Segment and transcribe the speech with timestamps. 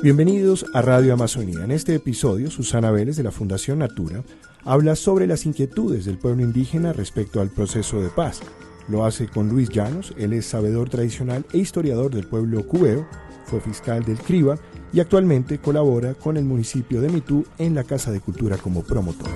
[0.00, 1.64] Bienvenidos a Radio Amazonía.
[1.64, 4.22] En este episodio, Susana Vélez de la Fundación Natura
[4.64, 8.40] habla sobre las inquietudes del pueblo indígena respecto al proceso de paz.
[8.86, 13.08] Lo hace con Luis Llanos, él es sabedor tradicional e historiador del pueblo cubeo,
[13.46, 14.56] fue fiscal del CRIBA
[14.92, 19.28] y actualmente colabora con el municipio de Mitú en la Casa de Cultura como promotor.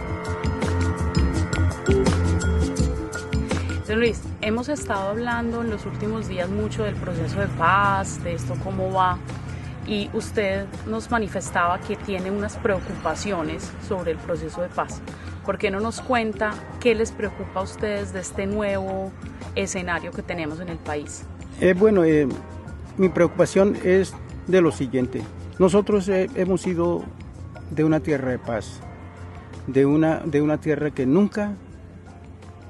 [3.97, 8.55] Luis, hemos estado hablando en los últimos días mucho del proceso de paz, de esto
[8.65, 9.19] cómo va
[9.87, 15.01] y usted nos manifestaba que tiene unas preocupaciones sobre el proceso de paz.
[15.45, 19.11] ¿Por qué no nos cuenta qué les preocupa a ustedes de este nuevo
[19.55, 21.25] escenario que tenemos en el país?
[21.61, 22.29] Eh, bueno, eh,
[22.97, 24.15] mi preocupación es
[24.47, 25.23] de lo siguiente.
[25.59, 27.03] Nosotros eh, hemos sido
[27.71, 28.81] de una tierra de paz,
[29.67, 31.55] de una, de una tierra que nunca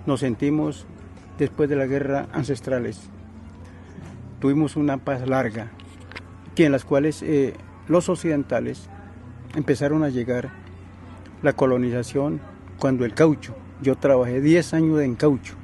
[0.06, 0.86] nos sentimos
[1.38, 3.00] después de la guerra ancestrales.
[4.40, 5.70] Tuvimos una paz larga,
[6.54, 7.54] que en las cuales eh,
[7.88, 8.88] los occidentales
[9.54, 10.50] empezaron a llegar
[11.42, 12.40] la colonización
[12.78, 13.54] cuando el caucho.
[13.80, 15.54] Yo trabajé 10 años en caucho,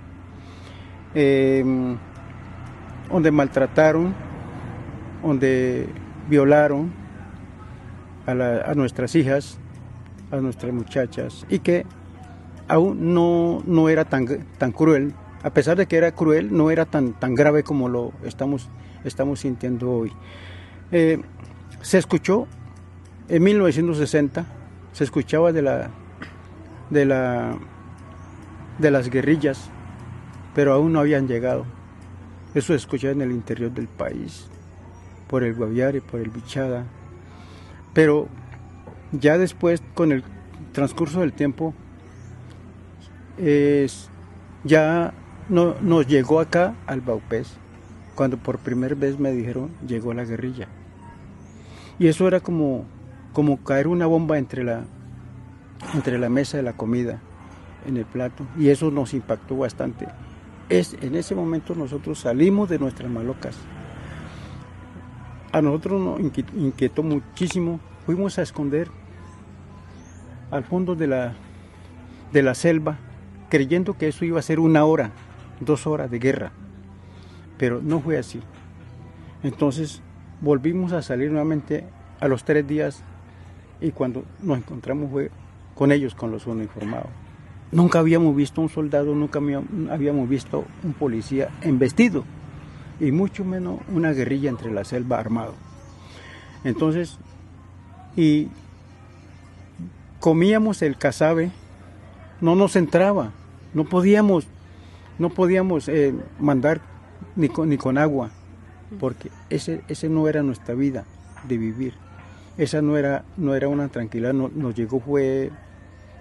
[1.14, 1.96] em,
[3.10, 4.14] donde maltrataron,
[5.22, 5.88] donde
[6.28, 6.92] violaron
[8.26, 9.58] a, nuestras hijas,
[10.30, 11.86] a nuestras muchachas, y que
[12.66, 14.26] aún no, no era tan,
[14.58, 18.12] tan cruel, a pesar de que era cruel, no era tan, tan grave como lo
[18.24, 18.68] estamos,
[19.04, 20.12] estamos sintiendo hoy.
[20.90, 21.20] Eh,
[21.82, 22.46] se escuchó
[23.28, 24.46] en 1960,
[24.92, 25.90] se escuchaba de la,
[26.90, 27.58] de la,
[28.78, 29.70] de las guerrillas,
[30.54, 31.66] pero aún no habían llegado.
[32.54, 34.48] Eso se escuchaba en el interior del país,
[35.28, 36.84] por el Guaviare, por el Bichada.
[37.92, 38.28] Pero
[39.12, 40.24] ya después, con el
[40.72, 41.74] transcurso del tiempo,
[44.64, 45.12] ya
[45.48, 47.58] no, nos llegó acá al Baupés,
[48.18, 50.66] cuando por primera vez me dijeron llegó la guerrilla.
[52.00, 52.84] Y eso era como,
[53.32, 54.86] como caer una bomba entre la,
[55.94, 57.20] entre la mesa de la comida,
[57.86, 60.08] en el plato, y eso nos impactó bastante.
[60.68, 63.56] Es, en ese momento nosotros salimos de nuestras malocas.
[65.52, 66.18] A nosotros nos
[66.56, 68.88] inquietó muchísimo, fuimos a esconder
[70.50, 71.34] al fondo de la,
[72.32, 72.98] de la selva,
[73.48, 75.12] creyendo que eso iba a ser una hora,
[75.60, 76.50] dos horas de guerra,
[77.58, 78.40] pero no fue así.
[79.42, 80.00] Entonces
[80.40, 81.84] volvimos a salir nuevamente
[82.20, 83.02] a los tres días
[83.80, 85.30] y cuando nos encontramos fue
[85.74, 87.08] con ellos, con los uniformados.
[87.70, 89.40] Nunca habíamos visto un soldado, nunca
[89.90, 92.24] habíamos visto un policía en vestido
[92.98, 95.54] y mucho menos una guerrilla entre la selva armado.
[96.64, 97.18] Entonces,
[98.16, 98.48] y
[100.18, 101.50] comíamos el cazabe,
[102.40, 103.32] no nos entraba,
[103.74, 104.46] no podíamos,
[105.18, 106.80] no podíamos eh, mandar
[107.36, 108.30] ni con, ni con agua,
[108.98, 111.04] porque ese, ese no era nuestra vida
[111.46, 111.94] de vivir.
[112.56, 115.50] Esa no era, no era una tranquilidad, nos llegó fue,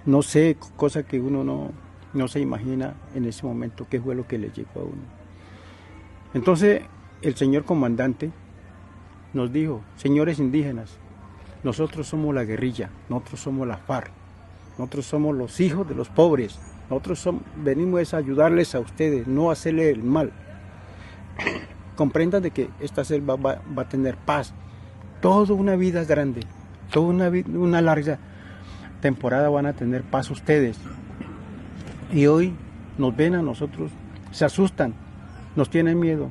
[0.05, 1.71] no sé, cosa que uno no,
[2.13, 5.17] no se imagina en ese momento qué fue lo que le llegó a uno.
[6.33, 6.83] Entonces
[7.21, 8.31] el señor comandante
[9.33, 10.97] nos dijo, señores indígenas,
[11.63, 14.11] nosotros somos la guerrilla, nosotros somos la FARC,
[14.77, 16.59] nosotros somos los hijos de los pobres,
[16.89, 20.31] nosotros venimos a ayudarles a ustedes, no hacerle el mal
[21.95, 24.53] comprendan de que esta selva va, a tener paz,
[25.21, 26.41] toda una vida grande,
[26.91, 28.19] toda una, una larga
[29.01, 30.79] temporada van a tener paz ustedes.
[32.13, 32.53] Y hoy
[32.97, 33.91] nos ven a nosotros,
[34.31, 34.93] se asustan,
[35.55, 36.29] nos tienen miedo,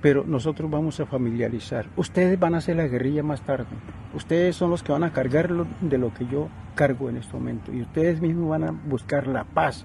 [0.00, 1.86] pero nosotros vamos a familiarizar.
[1.96, 3.66] Ustedes van a hacer la guerrilla más tarde.
[4.14, 7.72] Ustedes son los que van a cargar de lo que yo cargo en este momento.
[7.72, 9.84] Y ustedes mismos van a buscar la paz.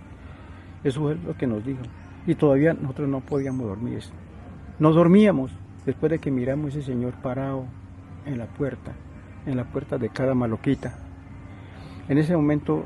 [0.83, 1.81] Eso es lo que nos dijo.
[2.27, 4.03] Y todavía nosotros no podíamos dormir.
[4.79, 5.51] Nos dormíamos
[5.85, 7.65] después de que miramos ese señor parado
[8.25, 8.93] en la puerta,
[9.45, 10.95] en la puerta de cada maloquita.
[12.09, 12.85] En ese momento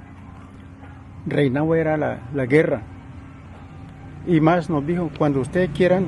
[1.25, 2.81] reinaba era la, guerra.
[4.25, 6.07] Y más nos dijo, cuando ustedes quieran,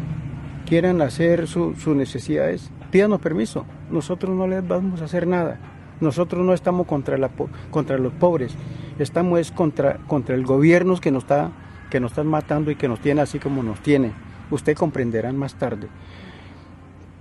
[0.66, 3.66] quieran hacer sus necesidades, pídanos permiso.
[3.90, 5.60] Nosotros no les vamos a hacer nada.
[6.02, 7.30] Nosotros no estamos contra, la,
[7.72, 8.56] contra los pobres,
[9.00, 11.52] estamos contra, contra el gobierno que nos, está,
[11.90, 14.14] que nos están matando y que nos tiene así como nos tiene.
[14.52, 15.88] Usted comprenderán más tarde.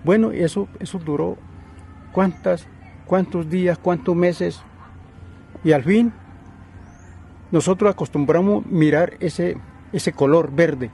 [0.05, 1.37] Bueno, eso, eso duró
[2.13, 2.67] cuántas,
[3.07, 4.63] cuántos días, cuántos meses.
[5.65, 6.13] Y al fin,
[7.51, 9.59] nosotros acostumbramos mirar ese,
[9.93, 10.91] ese color verde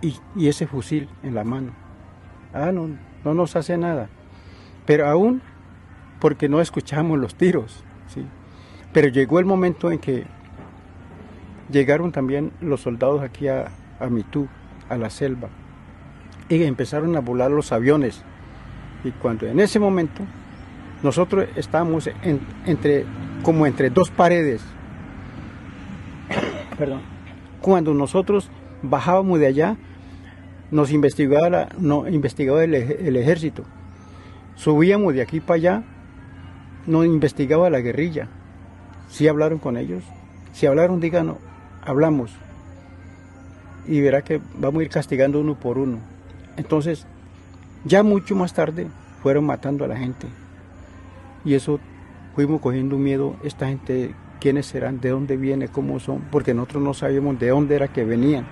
[0.00, 1.72] y, ese fusil en la mano.
[2.52, 2.88] Ah, no,
[3.24, 4.08] no nos hace nada.
[4.86, 5.42] Pero aún,
[6.20, 7.84] porque no escuchamos los tiros.
[8.08, 8.24] ¿sí?
[8.92, 10.24] Pero llegó el momento en que
[11.70, 13.68] llegaron también los soldados aquí a,
[14.00, 14.48] a Mitú
[14.88, 15.48] a la selva
[16.48, 18.22] y empezaron a volar los aviones.
[19.04, 20.22] Y cuando en ese momento
[21.02, 22.08] nosotros estábamos
[22.64, 23.04] entre,
[23.42, 24.62] como entre dos paredes.
[27.60, 28.50] Cuando nosotros
[28.82, 29.76] bajábamos de allá,
[30.70, 33.64] nos investigaba, no, investigaba el, el, ejército.
[34.54, 35.82] Subíamos de aquí para allá,
[36.86, 38.28] nos investigaba la guerrilla.
[39.08, 40.04] Si hablaron con ellos,
[40.52, 41.38] si hablaron, díganos,
[41.84, 42.30] hablamos.
[43.88, 45.98] Y verá que vamos a ir castigando uno por uno.
[46.56, 47.06] Entonces,
[47.84, 48.88] ya mucho más tarde
[49.22, 50.26] fueron matando a la gente.
[51.44, 51.78] Y eso
[52.34, 56.94] fuimos cogiendo miedo, esta gente, quiénes serán, de dónde viene, cómo son, porque nosotros no
[56.94, 58.46] sabíamos de dónde era que venían.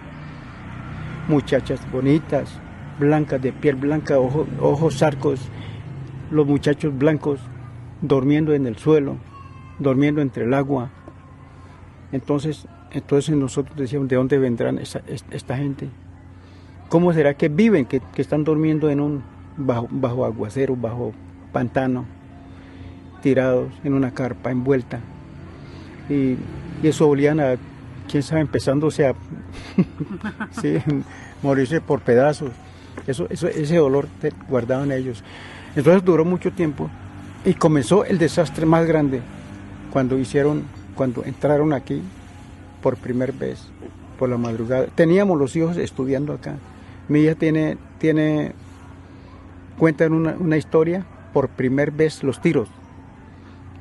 [1.29, 2.61] Muchachas bonitas,
[2.99, 5.49] blancas, de piel blanca, ojos, arcos,
[6.31, 7.41] los muchachos blancos
[8.01, 9.17] durmiendo en el suelo,
[9.79, 10.91] durmiendo entre el agua.
[12.13, 15.89] Entonces, entonces nosotros decíamos, ¿de dónde vendrán esta gente?
[16.89, 19.23] ¿Cómo será que viven, que, están durmiendo en un
[19.57, 21.13] bajo, bajo aguacero, bajo
[21.53, 22.07] pantano?
[23.25, 25.01] tirados en una carpa envuelta.
[26.11, 26.37] Y,
[26.83, 27.55] eso olían a,
[28.11, 29.15] quién sabe, empezándose a
[31.43, 32.51] morirse por pedazos.
[33.07, 34.07] Eso, ese dolor
[34.51, 35.25] guardaban ellos.
[35.75, 36.91] Entonces duró mucho tiempo
[37.47, 39.23] y comenzó el desastre más grande
[39.91, 40.65] cuando hicieron,
[40.95, 42.03] cuando entraron aquí
[42.85, 43.67] por primera vez,
[44.19, 44.89] por la madrugada.
[44.95, 46.57] Teníamos los hijos estudiando acá.
[47.09, 48.53] Mi hija tiene, tiene
[49.79, 52.69] cuentan una, una historia por primera vez los tiros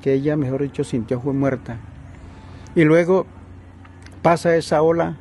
[0.02, 1.78] que ella, mejor dicho, sintió fue muerta.
[2.76, 3.26] Y luego
[4.22, 5.18] pasa esa ola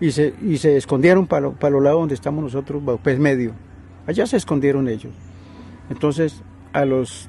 [0.00, 3.52] y se, y se escondieron para, para los lados donde estamos nosotros, pues medio.
[4.06, 5.12] Allá se escondieron ellos.
[5.90, 7.28] Entonces, a los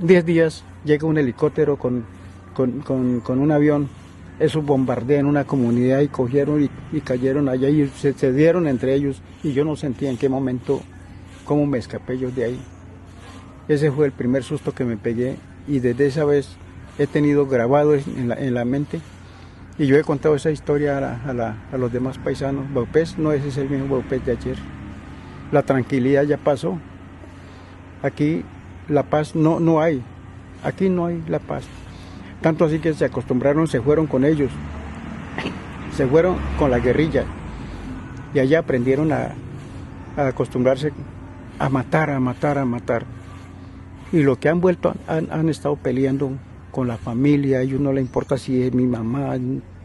[0.00, 2.04] 10 días llega un helicóptero con,
[2.54, 3.88] con, un avión,
[4.38, 8.94] eso bombardea en una comunidad y cogieron y, cayeron allá y se, se, dieron entre
[8.94, 10.80] ellos y yo no sentía en qué momento
[11.44, 12.60] cómo me escapé yo de ahí.
[13.68, 15.36] Ese fue el primer susto que me pegué
[15.66, 16.56] y desde esa vez
[16.98, 19.00] he tenido grabado en la, en la mente
[19.78, 22.72] y yo he contado esa historia a, a, los demás paisanos.
[22.74, 24.56] Baupés no es el mismo Baupés de ayer.
[25.52, 26.78] La tranquilidad ya pasó.
[28.02, 28.44] Aquí
[28.88, 30.02] la paz no, no hay.
[30.64, 31.64] Aquí no hay la paz.
[32.40, 34.50] Tanto así que se acostumbraron, se fueron con ellos.
[35.96, 37.24] Se fueron con la guerrilla.
[38.34, 39.34] Y allá aprendieron a,
[40.16, 40.92] acostumbrarse
[41.58, 43.04] a matar, a matar, a matar
[44.12, 46.32] y lo que han vuelto han, estado peleando
[46.70, 49.36] con la familia, a ellos no le importa si es mi mamá,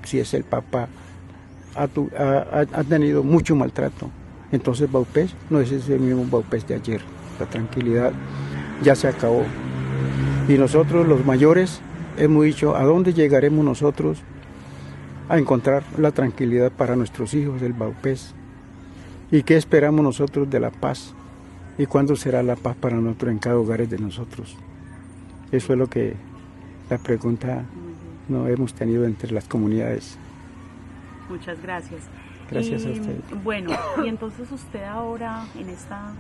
[0.04, 0.88] si es el papá,
[1.76, 4.10] ha, tenido mucho maltrato.
[4.52, 7.02] Entonces Baupés no es ese mismo Baupés de ayer,
[7.40, 8.14] la tranquilidad
[8.82, 9.44] ya se acabó.
[10.48, 11.82] Y nosotros los mayores
[12.18, 14.22] hemos dicho, ¿a dónde llegaremos nosotros
[15.30, 18.34] a encontrar la tranquilidad para nuestros hijos del Baupés?
[19.32, 21.14] ¿Y qué esperamos nosotros de la paz?
[21.78, 24.56] ¿Y cuándo será la paz para nosotros en cada hogar de nosotros?
[25.52, 26.16] Eso es lo que
[26.90, 27.64] la pregunta
[28.30, 30.18] no hemos tenido entre las comunidades.
[31.30, 32.02] Muchas gracias.
[32.50, 33.20] Gracias a usted.
[33.44, 33.72] Bueno,
[34.04, 36.14] y entonces usted ahora en esta,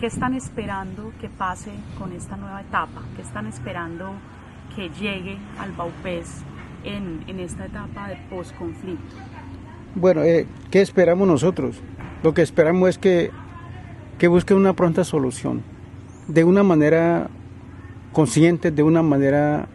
[0.00, 3.02] ¿qué están esperando que pase con esta nueva etapa?
[3.14, 4.12] ¿Qué están esperando
[4.74, 6.42] que llegue al Baupés
[6.84, 9.16] en, en esta etapa de posconflicto?
[9.94, 11.76] Bueno, eh, ¿qué esperamos nosotros?
[12.22, 13.30] Lo que esperamos es que
[14.20, 15.62] que busque una pronta solución,
[16.28, 17.30] de una manera
[18.12, 19.66] consciente, de una manera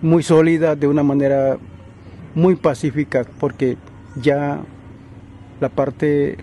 [0.00, 1.58] muy sólida, de una manera
[2.34, 3.76] muy pacífica, porque
[4.18, 4.60] ya
[5.60, 6.38] la parte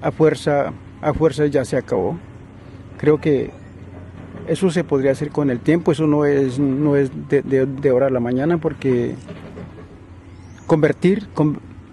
[0.00, 2.16] a fuerza, a fuerza ya se acabó.
[2.96, 3.50] Creo que
[4.48, 8.06] eso se podría hacer con el tiempo, eso no es, no es de, de, hora
[8.06, 9.14] a la mañana, porque
[10.66, 11.28] convertir,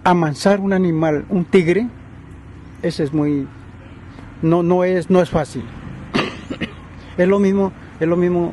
[0.04, 1.88] amansar un animal, un tigre,
[2.82, 3.46] ese es muy,
[4.42, 5.64] no, no, es, no es fácil.
[7.18, 8.52] es lo mismo, es lo mismo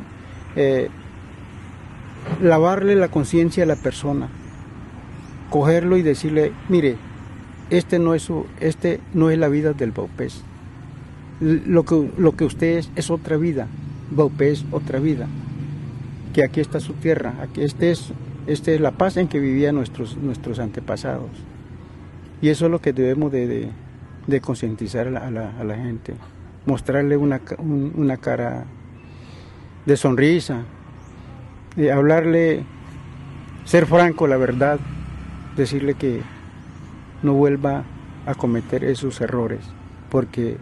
[0.55, 0.89] eh,
[2.41, 4.29] lavarle la conciencia a la persona,
[5.50, 6.98] cogerlo y decirle, mire,
[7.70, 10.43] este no es su, este no es la vida del Baupés.
[11.39, 13.67] Lo que, lo que usted es es otra vida,
[14.12, 15.27] Baupés otra vida.
[16.34, 18.13] Que aquí está su tierra, aquí este es,
[18.48, 21.32] este es la paz en que vivían nuestros, nuestros antepasados.
[22.41, 23.70] Y eso es lo que debemos de
[24.27, 26.13] de concientizar a la, gente,
[26.65, 28.65] mostrarle una, una cara
[29.86, 30.63] de sonrisa,
[31.75, 32.63] de hablarle,
[33.65, 34.80] ser franco, la verdad,
[35.56, 36.22] decirle que
[37.24, 37.84] no vuelva
[38.25, 39.62] a cometer esos errores,
[40.10, 40.58] porque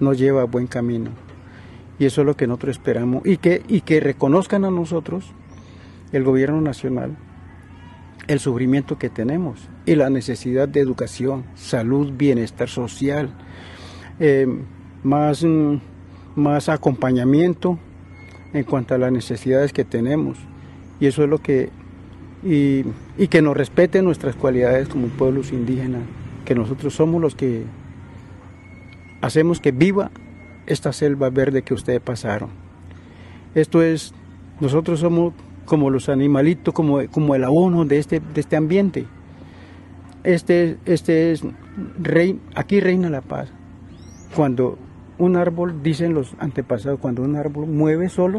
[0.00, 1.10] no lleva a buen camino.
[1.98, 3.24] Y eso es lo que nosotros esperamos.
[3.24, 5.32] Y que, y que reconozcan a nosotros,
[6.12, 7.16] el gobierno nacional,
[8.26, 13.30] el sufrimiento que tenemos y la necesidad de educación, salud, bienestar social,
[14.18, 14.46] eh,
[15.02, 15.76] más, mm,
[16.34, 17.78] más acompañamiento
[18.52, 20.38] en cuanto a las necesidades que tenemos.
[21.00, 21.70] Y eso es lo que...
[22.44, 22.84] Y,
[23.18, 26.02] y que nos respeten nuestras cualidades como pueblos indígenas,
[26.44, 27.64] que nosotros somos los que
[29.20, 30.10] hacemos que viva
[30.66, 32.50] esta selva verde que ustedes pasaron.
[33.54, 34.12] Esto es,
[34.60, 35.32] nosotros somos
[35.64, 39.06] como los animalitos, como, como el abono de este, de este ambiente.
[40.24, 41.42] Este, este es,
[41.98, 43.48] rey, aquí reina la paz.
[44.34, 44.78] Cuando
[45.18, 48.38] un árbol, dicen los antepasados, cuando un árbol mueve solo,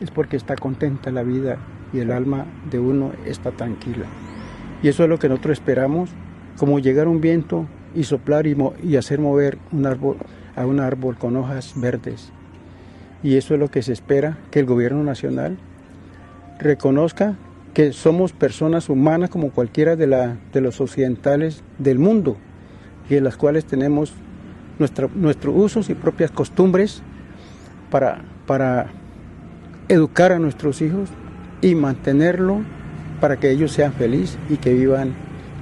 [0.00, 1.58] es porque está contenta la vida
[1.92, 4.06] y el alma de uno está tranquila.
[4.82, 6.10] Y eso es lo que nosotros esperamos,
[6.58, 10.18] como llegar un viento y soplar y, y hacer mover un árbol
[10.56, 12.32] a un árbol con hojas verdes.
[13.22, 15.58] Y eso es lo que se espera, que el gobierno nacional
[16.58, 17.36] reconozca
[17.74, 22.38] que somos personas humanas como cualquiera de, la, de los occidentales del mundo
[23.10, 24.14] y en las cuales tenemos
[24.78, 27.02] nuestros usos y propias costumbres
[27.90, 28.86] para, para
[29.88, 31.10] educar a nuestros hijos
[31.60, 32.62] y mantenerlo
[33.20, 35.14] para que ellos sean felices y que vivan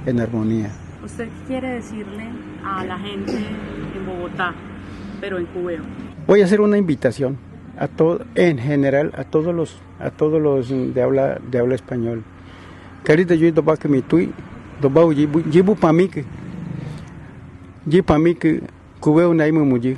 [0.05, 0.69] en armonía.
[1.03, 2.29] ¿Usted quiere decirle
[2.63, 4.53] a la gente en Bogotá,
[5.19, 5.81] pero en Cubeo?
[6.27, 7.37] Voy a hacer una invitación
[7.77, 12.23] a todo, en general a todos los a todos los de habla de habla español.
[13.03, 14.31] Carita yo doba que mi tui
[14.81, 16.27] doba que
[18.03, 18.61] para mí que
[18.99, 19.97] cubeo una mu muji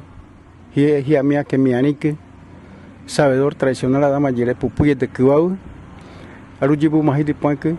[0.75, 2.15] hi mía que mi anique
[3.05, 5.57] sabedor tradicional a dama jere pupuye de cubao
[6.59, 7.75] aru jibu mahi de que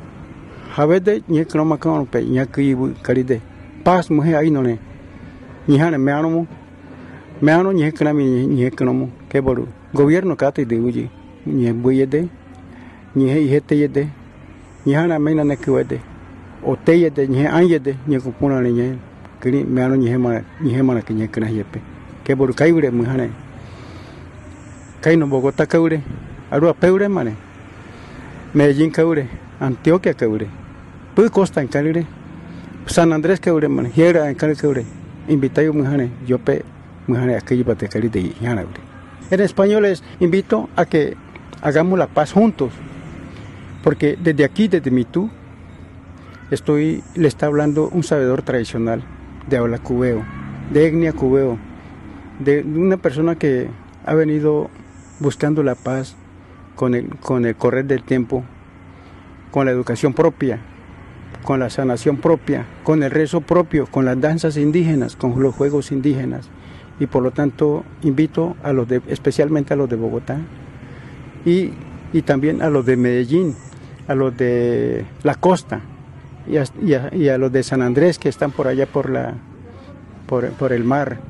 [0.77, 3.41] habede ni croma kan pe nya que caride
[3.85, 4.79] pas muhe ahí no ne.
[5.67, 6.47] Ni hane me anu
[7.41, 11.09] me anu ni kana mi ni kana mu ke boru gobierno kate de uji
[11.47, 12.29] ni buyede
[13.15, 14.09] ni he hete
[14.85, 16.01] ni hana ne kwede
[16.67, 17.11] o ni ni
[19.45, 20.11] ni me ano ni
[20.61, 21.81] ni mana kinya kana yepe.
[22.25, 23.31] Ke boru kai ure mu no
[26.51, 26.75] aru
[27.09, 27.35] mane
[28.55, 28.91] Medellín
[29.61, 30.47] Antioquia kaure
[31.15, 31.63] pu costa
[32.87, 33.91] San Andrés mane
[39.31, 41.17] en español les invito a que
[41.63, 42.73] hagamos la paz juntos,
[43.83, 45.31] porque desde aquí, desde Mitú,
[46.51, 49.03] estoy, le está hablando un sabedor tradicional
[49.49, 50.25] de habla cubeo,
[50.73, 51.59] de etnia cubeo,
[52.39, 53.69] de una persona que
[54.05, 54.71] ha venido
[55.19, 56.17] buscando la paz
[56.75, 58.45] con el, con el correr del tiempo,
[59.51, 60.61] con la educación propia,
[61.43, 65.91] con la sanación propia, con el rezo propio, con las danzas indígenas, con los juegos
[65.91, 66.51] indígenas
[67.01, 70.39] y por lo tanto invito a los de, especialmente a los de Bogotá
[71.45, 71.71] y,
[72.13, 73.55] y también a los de Medellín,
[74.07, 75.81] a los de la costa
[76.49, 76.65] y a,
[77.13, 79.35] y a, los de San Andrés que están por allá por, la,
[80.27, 81.21] por, por el mar.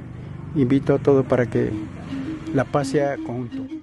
[0.55, 1.71] Invito a todos para que
[2.55, 3.78] la paz sea conjunto.